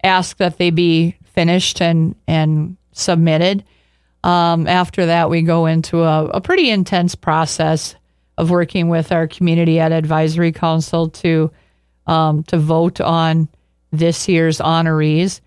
ask 0.03 0.39
that 0.39 0.59
they 0.59 0.71
be 0.71 1.17
finished 1.25 1.83
and, 1.83 2.15
and 2.27 2.77
submitted. 2.93 3.65
Um, 4.25 4.67
after 4.67 5.07
that, 5.07 5.31
we 5.31 5.43
go 5.43 5.67
into 5.67 6.03
a, 6.03 6.27
a 6.27 6.41
pretty 6.41 6.71
intense 6.71 7.15
process 7.15 7.95
of 8.39 8.51
working 8.51 8.89
with 8.89 9.13
our 9.13 9.27
community 9.27 9.79
ed 9.79 9.93
advisory 9.93 10.53
council 10.53 11.09
to 11.11 11.51
um, 12.07 12.43
to 12.45 12.59
vote 12.59 13.01
on 13.01 13.49
this 13.93 14.29
year's 14.29 14.59
honorees, 14.59 15.41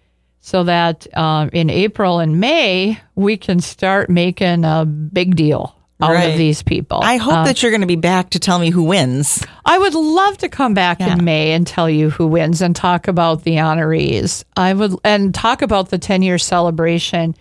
so 0.46 0.66
that 0.66 1.08
um, 1.18 1.50
in 1.54 1.70
April 1.70 2.20
and 2.20 2.38
May 2.42 3.00
we 3.16 3.38
can 3.38 3.62
start 3.62 4.10
making 4.10 4.66
a 4.66 4.84
big 4.86 5.38
deal 5.38 5.74
out 6.02 6.12
Right. 6.12 6.32
of 6.32 6.38
these 6.38 6.62
people. 6.64 7.00
I 7.02 7.16
hope 7.16 7.34
Uh, 7.34 7.44
that 7.46 7.62
you're 7.64 7.72
going 7.72 7.80
to 7.80 7.88
be 7.88 7.96
back 7.96 8.32
to 8.32 8.40
tell 8.40 8.60
me 8.60 8.70
who 8.70 8.84
wins. 8.84 9.42
I 9.66 9.78
would 9.78 9.94
love 9.96 10.38
to 10.40 10.50
come 10.50 10.74
back 10.74 11.00
Yeah. 11.00 11.14
in 11.14 11.24
May 11.24 11.54
and 11.54 11.66
tell 11.66 11.90
you 11.90 12.10
who 12.10 12.28
wins 12.28 12.62
and 12.62 12.76
talk 12.76 13.08
about 13.08 13.44
the 13.46 13.56
honorees. 13.56 14.44
I 14.58 14.74
would 14.74 14.96
and 15.06 15.34
talk 15.34 15.62
about 15.62 15.90
the 15.92 15.98
10 15.98 16.22
year 16.24 16.38
celebration. 16.38 17.36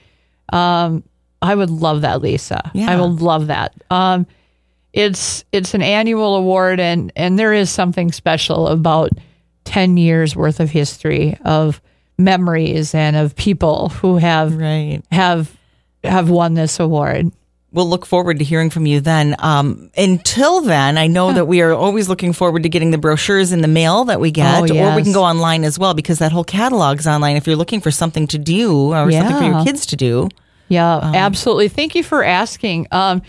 Um, 0.52 1.02
I 1.40 1.56
would 1.56 1.70
love 1.70 2.02
that, 2.02 2.22
Lisa. 2.22 2.70
Yeah. 2.72 2.88
I 2.92 3.00
would 3.00 3.20
love 3.20 3.48
that. 3.48 3.74
Um, 3.90 4.26
it's 4.92 5.44
it's 5.50 5.74
an 5.74 5.82
annual 5.82 6.36
award 6.36 6.78
and 6.78 7.10
and 7.16 7.36
there 7.38 7.52
is 7.54 7.68
something 7.68 8.12
special 8.12 8.68
about 8.68 9.10
10 9.64 9.96
years 9.96 10.36
worth 10.36 10.60
of 10.60 10.70
history 10.70 11.36
of 11.44 11.80
memories 12.24 12.94
and 12.94 13.16
of 13.16 13.34
people 13.36 13.88
who 13.90 14.16
have 14.16 14.54
Right. 14.56 15.02
have 15.10 15.50
have 16.04 16.28
won 16.30 16.54
this 16.54 16.80
award. 16.80 17.30
We'll 17.74 17.88
look 17.88 18.04
forward 18.04 18.38
to 18.40 18.44
hearing 18.44 18.68
from 18.68 18.84
you 18.84 19.00
then. 19.00 19.34
Um, 19.38 19.90
until 19.96 20.60
then, 20.60 20.98
I 20.98 21.06
know 21.06 21.32
that 21.32 21.46
we 21.46 21.62
are 21.62 21.72
always 21.72 22.06
looking 22.08 22.34
forward 22.34 22.64
to 22.64 22.68
getting 22.68 22.90
the 22.90 22.98
brochures 22.98 23.50
in 23.50 23.62
the 23.62 23.68
mail 23.68 24.04
that 24.04 24.20
we 24.20 24.30
get, 24.30 24.58
Oh, 24.58 24.76
or 24.76 24.94
we 24.94 25.02
can 25.02 25.12
go 25.14 25.22
online 25.24 25.64
as 25.64 25.78
well 25.78 25.94
because 25.94 26.18
that 26.18 26.32
whole 26.32 26.44
catalog's 26.44 27.06
online. 27.06 27.36
If 27.36 27.46
you're 27.46 27.56
looking 27.56 27.80
for 27.80 27.90
something 27.90 28.26
to 28.26 28.36
do 28.38 28.92
or 28.92 29.10
something 29.10 29.36
for 29.36 29.44
your 29.44 29.64
kids 29.64 29.86
to 29.86 29.96
do, 29.96 30.28
Yeah, 30.68 30.98
absolutely. 31.14 31.68
Thank 31.68 31.94
you 31.94 32.02
for 32.02 32.22
asking. 32.24 32.88
Um, 32.92 33.22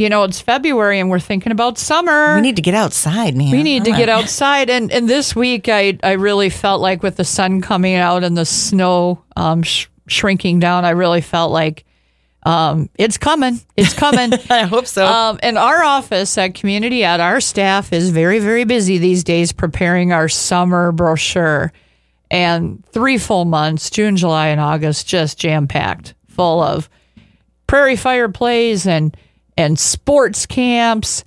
you 0.00 0.08
know, 0.08 0.24
it's 0.24 0.40
February 0.40 0.98
and 0.98 1.10
we're 1.10 1.20
thinking 1.20 1.52
about 1.52 1.76
summer. 1.76 2.34
we 2.34 2.40
need 2.40 2.56
to 2.56 2.62
get 2.62 2.74
outside, 2.74 3.36
man. 3.36 3.50
We 3.50 3.62
need 3.62 3.84
to 3.84 3.92
get 3.92 4.08
outside, 4.08 4.70
and 4.70 4.90
and 4.90 5.06
this 5.06 5.36
week 5.36 5.68
I 5.68 5.98
I 6.02 6.12
really 6.12 6.48
felt 6.48 6.80
like 6.80 7.02
with 7.02 7.16
the 7.16 7.24
sun 7.24 7.60
coming 7.60 7.96
out 7.96 8.24
and 8.24 8.34
the 8.34 8.46
snow 8.46 9.22
um, 9.36 9.62
sh- 9.62 9.88
shrinking 10.08 10.58
down, 10.58 10.86
I 10.86 10.90
really 10.90 11.20
felt 11.20 11.52
like 11.52 11.84
um, 12.44 12.88
it's 12.94 13.18
coming, 13.18 13.60
it's 13.76 13.92
coming. 13.92 14.32
I 14.50 14.62
hope 14.62 14.86
so. 14.86 15.04
Um, 15.04 15.38
and 15.42 15.58
our 15.58 15.84
office 15.84 16.38
at 16.38 16.54
Community 16.54 17.04
at 17.04 17.20
our 17.20 17.38
staff 17.38 17.92
is 17.92 18.08
very, 18.08 18.38
very 18.38 18.64
busy 18.64 18.96
these 18.96 19.22
days 19.22 19.52
preparing 19.52 20.14
our 20.14 20.30
summer 20.30 20.92
brochure. 20.92 21.74
And 22.30 22.82
three 22.86 23.18
full 23.18 23.44
months, 23.44 23.90
June, 23.90 24.16
July, 24.16 24.48
and 24.48 24.60
August, 24.60 25.06
just 25.06 25.38
jam 25.38 25.68
packed, 25.68 26.14
full 26.28 26.62
of 26.62 26.88
prairie 27.66 27.96
fire 27.96 28.30
plays 28.30 28.86
and 28.86 29.14
and 29.60 29.78
sports 29.78 30.46
camps 30.46 31.24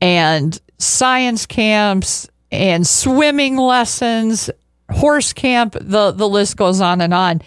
and 0.00 0.60
science 0.78 1.46
camps 1.46 2.28
and 2.50 2.86
swimming 2.86 3.56
lessons, 3.56 4.50
horse 4.90 5.32
camp. 5.32 5.76
The 5.80 6.10
the 6.12 6.28
list 6.28 6.56
goes 6.56 6.80
on 6.80 7.00
and 7.00 7.14
on. 7.14 7.42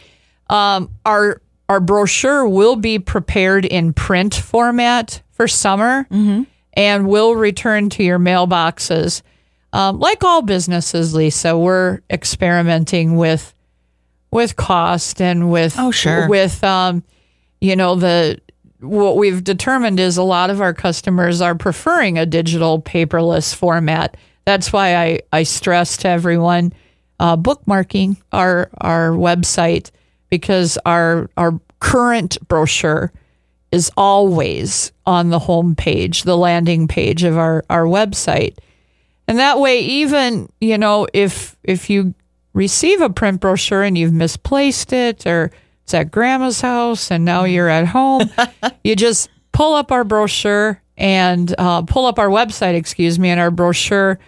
Um, 0.49 0.89
our 1.05 1.41
our 1.69 1.79
brochure 1.79 2.47
will 2.47 2.75
be 2.75 2.99
prepared 2.99 3.65
in 3.65 3.93
print 3.93 4.33
format 4.35 5.21
for 5.31 5.47
summer, 5.47 6.07
and 6.73 7.07
will 7.07 7.35
return 7.35 7.89
to 7.91 8.03
your 8.03 8.19
mailboxes. 8.19 9.21
Um, 9.73 9.99
like 9.99 10.23
all 10.23 10.41
businesses, 10.41 11.13
Lisa, 11.13 11.57
we're 11.57 12.01
experimenting 12.09 13.15
with 13.17 13.53
with 14.31 14.55
cost 14.55 15.21
and 15.21 15.51
with 15.51 15.75
Oh, 15.77 15.91
sure. 15.91 16.27
with 16.29 16.63
um, 16.63 17.03
you 17.61 17.75
know 17.75 17.95
the 17.95 18.39
what 18.81 19.17
we've 19.17 19.43
determined 19.43 19.99
is 19.99 20.17
a 20.17 20.23
lot 20.23 20.49
of 20.49 20.61
our 20.61 20.73
customers 20.73 21.41
are 21.41 21.55
preferring 21.55 22.17
a 22.17 22.25
digital 22.25 22.81
paperless 22.81 23.53
format. 23.53 24.17
That's 24.45 24.73
why 24.73 24.95
I, 24.95 25.19
I 25.31 25.43
stress 25.43 25.97
to 25.97 26.09
everyone 26.09 26.73
uh, 27.19 27.37
bookmarking 27.37 28.17
our 28.31 28.69
our 28.79 29.11
website 29.11 29.91
because 30.29 30.77
our 30.85 31.29
our 31.37 31.59
current 31.79 32.37
brochure 32.47 33.11
is 33.71 33.91
always 33.95 34.91
on 35.05 35.29
the 35.29 35.39
home 35.39 35.75
page, 35.75 36.23
the 36.23 36.37
landing 36.37 36.87
page 36.87 37.23
of 37.23 37.37
our, 37.37 37.63
our 37.69 37.85
website. 37.85 38.57
And 39.27 39.39
that 39.39 39.59
way 39.59 39.79
even, 39.79 40.51
you 40.59 40.77
know, 40.77 41.07
if 41.13 41.55
if 41.63 41.89
you 41.89 42.13
receive 42.53 42.99
a 43.01 43.09
print 43.09 43.39
brochure 43.39 43.83
and 43.83 43.97
you've 43.97 44.13
misplaced 44.13 44.91
it 44.91 45.25
or 45.25 45.51
it's 45.83 45.93
at 45.93 46.11
grandma's 46.11 46.61
house 46.61 47.11
and 47.11 47.25
now 47.25 47.43
you're 47.45 47.69
at 47.69 47.87
home, 47.87 48.29
you 48.83 48.95
just 48.95 49.29
pull 49.51 49.73
up 49.73 49.91
our 49.91 50.03
brochure 50.03 50.81
and 50.97 51.53
uh, 51.57 51.81
pull 51.83 52.05
up 52.05 52.19
our 52.19 52.29
website, 52.29 52.75
excuse 52.75 53.17
me, 53.19 53.29
and 53.29 53.39
our 53.39 53.51
brochure 53.51 54.19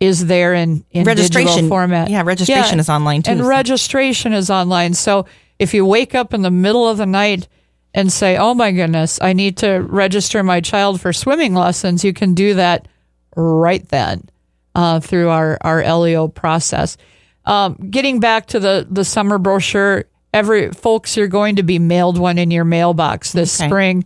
is 0.00 0.26
there 0.26 0.54
in, 0.54 0.84
in 0.90 1.04
Registration. 1.04 1.48
digital 1.48 1.68
format. 1.68 2.08
Yeah, 2.10 2.22
registration 2.24 2.78
is 2.78 2.88
online, 2.88 3.22
too, 3.22 3.32
And 3.32 3.40
so- 3.40 3.46
registration 3.48 4.32
is 4.32 4.50
online. 4.50 4.94
So 4.94 5.26
if 5.58 5.74
you 5.74 5.84
wake 5.84 6.14
up 6.14 6.34
in 6.34 6.42
the 6.42 6.50
middle 6.50 6.86
of 6.88 6.98
the 6.98 7.06
night 7.06 7.48
and 7.94 8.12
say, 8.12 8.36
"Oh 8.36 8.54
my 8.54 8.70
goodness, 8.70 9.18
I 9.20 9.32
need 9.32 9.56
to 9.58 9.78
register 9.78 10.44
my 10.44 10.60
child 10.60 11.00
for 11.00 11.12
swimming 11.12 11.54
lessons," 11.54 12.04
you 12.04 12.12
can 12.12 12.34
do 12.34 12.54
that 12.54 12.86
right 13.34 13.86
then 13.88 14.28
uh, 14.76 15.00
through 15.00 15.30
our 15.30 15.58
our 15.62 15.82
LEO 15.82 16.28
process. 16.28 16.96
Um, 17.44 17.74
getting 17.90 18.20
back 18.20 18.46
to 18.48 18.60
the 18.60 18.86
the 18.88 19.04
summer 19.04 19.38
brochure, 19.38 20.04
every 20.32 20.70
folks, 20.72 21.16
you're 21.16 21.28
going 21.28 21.56
to 21.56 21.62
be 21.62 21.78
mailed 21.78 22.18
one 22.18 22.38
in 22.38 22.50
your 22.50 22.64
mailbox 22.64 23.32
this 23.32 23.58
Okay. 23.60 23.68
spring, 23.68 24.04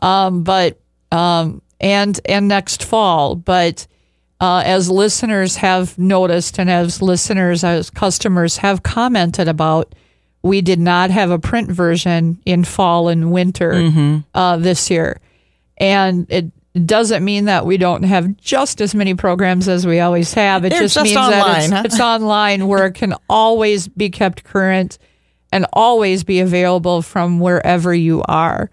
um, 0.00 0.42
but 0.42 0.80
um, 1.10 1.62
and 1.80 2.18
and 2.24 2.48
next 2.48 2.84
fall, 2.84 3.34
but. 3.36 3.86
Uh, 4.40 4.60
as 4.66 4.90
listeners 4.90 5.54
have 5.54 5.96
noticed, 5.96 6.58
and 6.58 6.68
as 6.68 7.00
listeners, 7.00 7.62
as 7.62 7.90
customers 7.90 8.56
have 8.56 8.82
commented 8.82 9.46
about, 9.46 9.94
we 10.42 10.60
did 10.60 10.80
not 10.80 11.10
have 11.10 11.30
a 11.30 11.38
print 11.38 11.70
version 11.70 12.40
in 12.44 12.64
fall 12.64 13.06
and 13.06 13.30
winter 13.30 13.72
uh, 14.34 14.56
this 14.56 14.90
year. 14.90 15.20
And 15.78 16.26
it 16.28 16.46
doesn't 16.86 17.24
mean 17.24 17.44
that 17.44 17.66
we 17.66 17.76
don't 17.76 18.02
have 18.02 18.36
just 18.36 18.80
as 18.80 18.96
many 18.96 19.14
programs 19.14 19.68
as 19.68 19.86
we 19.86 20.00
always 20.00 20.34
have. 20.34 20.64
It 20.64 20.70
They're 20.70 20.80
just, 20.80 20.94
just 20.96 21.04
means 21.04 21.14
that 21.14 21.58
it's, 21.62 21.72
huh? 21.72 21.82
it's 21.84 22.00
online 22.00 22.66
where 22.66 22.86
it 22.86 22.94
can 22.94 23.14
always 23.28 23.86
be 23.86 24.10
kept 24.10 24.42
current 24.42 24.98
and 25.52 25.66
always 25.72 26.24
be 26.24 26.40
available 26.40 27.02
from 27.02 27.38
wherever 27.38 27.94
you 27.94 28.22
are. 28.26 28.70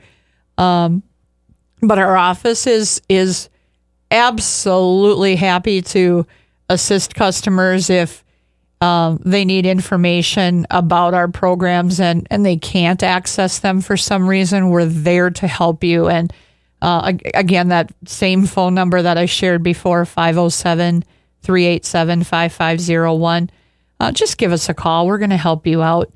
Um, 0.57 1.03
but 1.81 1.99
our 1.99 2.17
office 2.17 2.65
is 2.65 3.01
is 3.09 3.49
absolutely 4.11 5.35
happy 5.35 5.81
to 5.81 6.25
assist 6.69 7.13
customers 7.13 7.89
if 7.89 8.23
um, 8.81 9.19
they 9.25 9.43
need 9.43 9.65
information 9.65 10.65
about 10.71 11.13
our 11.13 11.27
programs 11.27 11.99
and, 11.99 12.25
and 12.31 12.45
they 12.45 12.55
can't 12.55 13.03
access 13.03 13.59
them 13.59 13.81
for 13.81 13.97
some 13.97 14.27
reason. 14.27 14.69
We're 14.69 14.85
there 14.85 15.29
to 15.31 15.47
help 15.47 15.83
you. 15.83 16.07
And 16.07 16.31
uh, 16.81 17.13
again, 17.33 17.67
that 17.69 17.91
same 18.05 18.45
phone 18.45 18.73
number 18.73 19.01
that 19.01 19.17
I 19.17 19.25
shared 19.25 19.63
before, 19.63 20.05
507 20.05 21.03
387 21.41 22.23
5501. 22.23 23.49
Uh, 23.99 24.11
Just 24.13 24.37
give 24.37 24.53
us 24.53 24.69
a 24.69 24.73
call. 24.73 25.07
We're 25.07 25.17
going 25.17 25.29
to 25.31 25.37
help 25.37 25.67
you 25.67 25.81
out. 25.81 26.11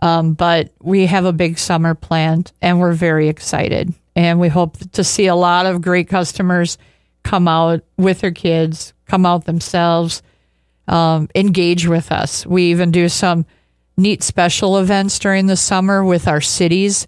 Um, 0.00 0.34
but 0.34 0.72
we 0.80 1.06
have 1.06 1.24
a 1.24 1.32
big 1.32 1.58
summer 1.58 1.94
planned 1.94 2.52
and 2.62 2.78
we're 2.80 2.92
very 2.92 3.28
excited. 3.28 3.92
And 4.14 4.38
we 4.40 4.48
hope 4.48 4.76
to 4.92 5.04
see 5.04 5.26
a 5.26 5.34
lot 5.34 5.66
of 5.66 5.80
great 5.82 6.08
customers 6.08 6.78
come 7.24 7.48
out 7.48 7.82
with 7.96 8.20
their 8.20 8.30
kids, 8.30 8.92
come 9.06 9.26
out 9.26 9.44
themselves, 9.44 10.22
um, 10.86 11.28
engage 11.34 11.86
with 11.86 12.10
us. 12.12 12.46
We 12.46 12.70
even 12.70 12.90
do 12.90 13.08
some 13.08 13.44
neat 13.96 14.22
special 14.22 14.78
events 14.78 15.18
during 15.18 15.46
the 15.46 15.56
summer 15.56 16.04
with 16.04 16.28
our 16.28 16.40
cities. 16.40 17.06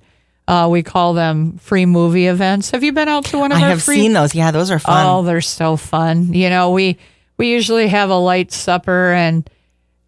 Uh, 0.49 0.69
we 0.71 0.83
call 0.83 1.15
them 1.15 1.59
free 1.59 1.87
movie 1.87 2.27
events. 2.27 2.73
Have 2.73 2.83
you 2.83 2.93
been 2.93 3.09
out 3.09 3.25
to 3.27 3.39
one 3.39 3.53
of 3.53 3.59
I 3.59 3.63
our 3.63 3.69
have 3.71 3.83
free? 3.83 3.97
seen 3.97 4.13
those. 4.13 4.35
Yeah, 4.35 4.51
those 4.51 4.71
are 4.73 4.81
fun. 4.81 5.07
Oh, 5.07 5.23
they're 5.23 5.41
so 5.41 5.77
fun. 5.77 6.35
You 6.35 6.51
know, 6.51 6.71
we 6.73 6.99
we 7.37 7.53
usually 7.53 7.87
have 7.89 8.11
a 8.11 8.17
light 8.17 8.51
supper 8.51 9.13
and 9.13 9.49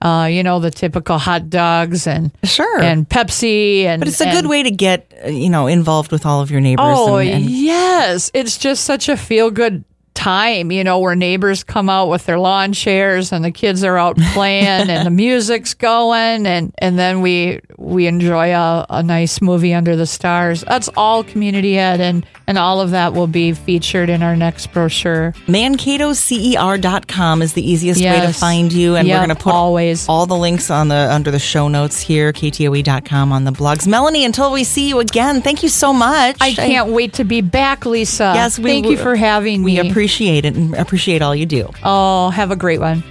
uh, 0.03 0.27
you 0.27 0.43
know 0.43 0.59
the 0.61 0.71
typical 0.71 1.17
hot 1.19 1.49
dogs 1.49 2.07
and 2.07 2.31
Sure. 2.45 2.81
and 2.83 3.09
Pepsi 3.09 3.85
and 3.85 4.01
but 4.01 4.09
it's 4.09 4.21
a 4.21 4.27
and- 4.29 4.37
good 4.37 4.51
way 4.51 4.63
to 4.63 4.71
get 4.71 5.11
uh, 5.25 5.29
you 5.29 5.49
know 5.49 5.67
involved 5.69 6.11
with 6.13 6.27
all 6.27 6.41
of 6.43 6.51
your 6.51 6.61
neighbors. 6.61 6.85
Oh 6.99 7.17
and, 7.19 7.31
and 7.31 7.45
yes, 7.51 8.31
it's 8.35 8.59
just 8.59 8.85
such 8.85 9.09
a 9.09 9.17
feel 9.17 9.51
good 9.51 9.85
time, 10.15 10.71
you 10.71 10.85
know, 10.85 10.99
where 10.99 11.15
neighbors 11.15 11.65
come 11.65 11.89
out 11.91 12.09
with 12.09 12.27
their 12.27 12.39
lawn 12.39 12.73
chairs 12.73 13.33
and 13.33 13.45
the 13.45 13.51
kids 13.51 13.83
are 13.85 13.97
out 13.99 14.17
playing 14.33 14.89
and 14.91 15.07
the 15.07 15.11
music's 15.11 15.75
going 15.75 16.47
and 16.47 16.73
and 16.79 16.99
then 16.99 17.21
we 17.23 17.61
we 17.79 18.07
enjoy 18.07 18.53
a, 18.55 18.87
a 18.91 19.03
nice 19.03 19.41
movie 19.41 19.75
under 19.75 19.97
the 19.97 20.07
stars. 20.07 20.63
That's 20.63 20.89
all 20.97 21.25
community 21.25 21.79
ed, 21.79 22.01
and, 22.01 22.25
and 22.47 22.57
all 22.57 22.81
of 22.81 22.93
that 22.93 23.13
will 23.13 23.27
be 23.27 23.53
featured 23.55 24.09
in 24.09 24.23
our 24.23 24.37
next 24.37 24.73
brochure. 24.73 25.35
MankatoCER.com 25.49 27.43
is 27.43 27.53
the 27.55 27.69
easiest 27.69 28.01
way 28.01 28.21
to 28.21 28.33
find 28.33 28.73
you, 28.73 28.97
and 28.97 29.07
Yep, 29.09 29.15
we're 29.15 29.27
going 29.27 29.37
to 29.37 29.43
put 29.43 29.53
always. 29.53 30.09
all 30.09 30.27
the 30.27 30.37
links 30.37 30.71
on 30.71 30.89
the 30.89 30.95
under 31.13 31.31
the 31.31 31.39
show 31.39 31.69
notes 31.69 32.01
here, 32.01 32.33
KTOE.com 32.33 33.33
on 33.33 33.45
the 33.45 33.51
blogs. 33.51 33.87
Melanie, 33.87 34.25
until 34.25 34.53
we 34.53 34.65
see 34.65 34.89
you 34.89 35.01
again, 35.01 35.43
thank 35.43 35.63
you 35.63 35.69
so 35.69 35.93
much. 35.93 36.37
I 36.41 36.53
can't 36.55 36.91
wait 36.91 37.15
to 37.15 37.25
be 37.25 37.41
back, 37.41 37.85
Lisa. 37.87 38.33
Yes, 38.35 38.59
we 38.59 38.71
Thank 38.71 38.87
you 38.87 38.97
for 38.97 39.17
having 39.17 39.63
We 39.63 39.81
me. 39.81 39.89
Appreciate 40.03 40.45
it 40.45 40.57
and 40.57 40.75
appreciate 40.75 41.23
all 41.23 41.33
you 41.33 41.47
do. 41.47 41.71
oh, 41.85 42.31
have 42.31 42.51
a 42.51 42.57
great 42.57 42.81
one. 42.81 43.05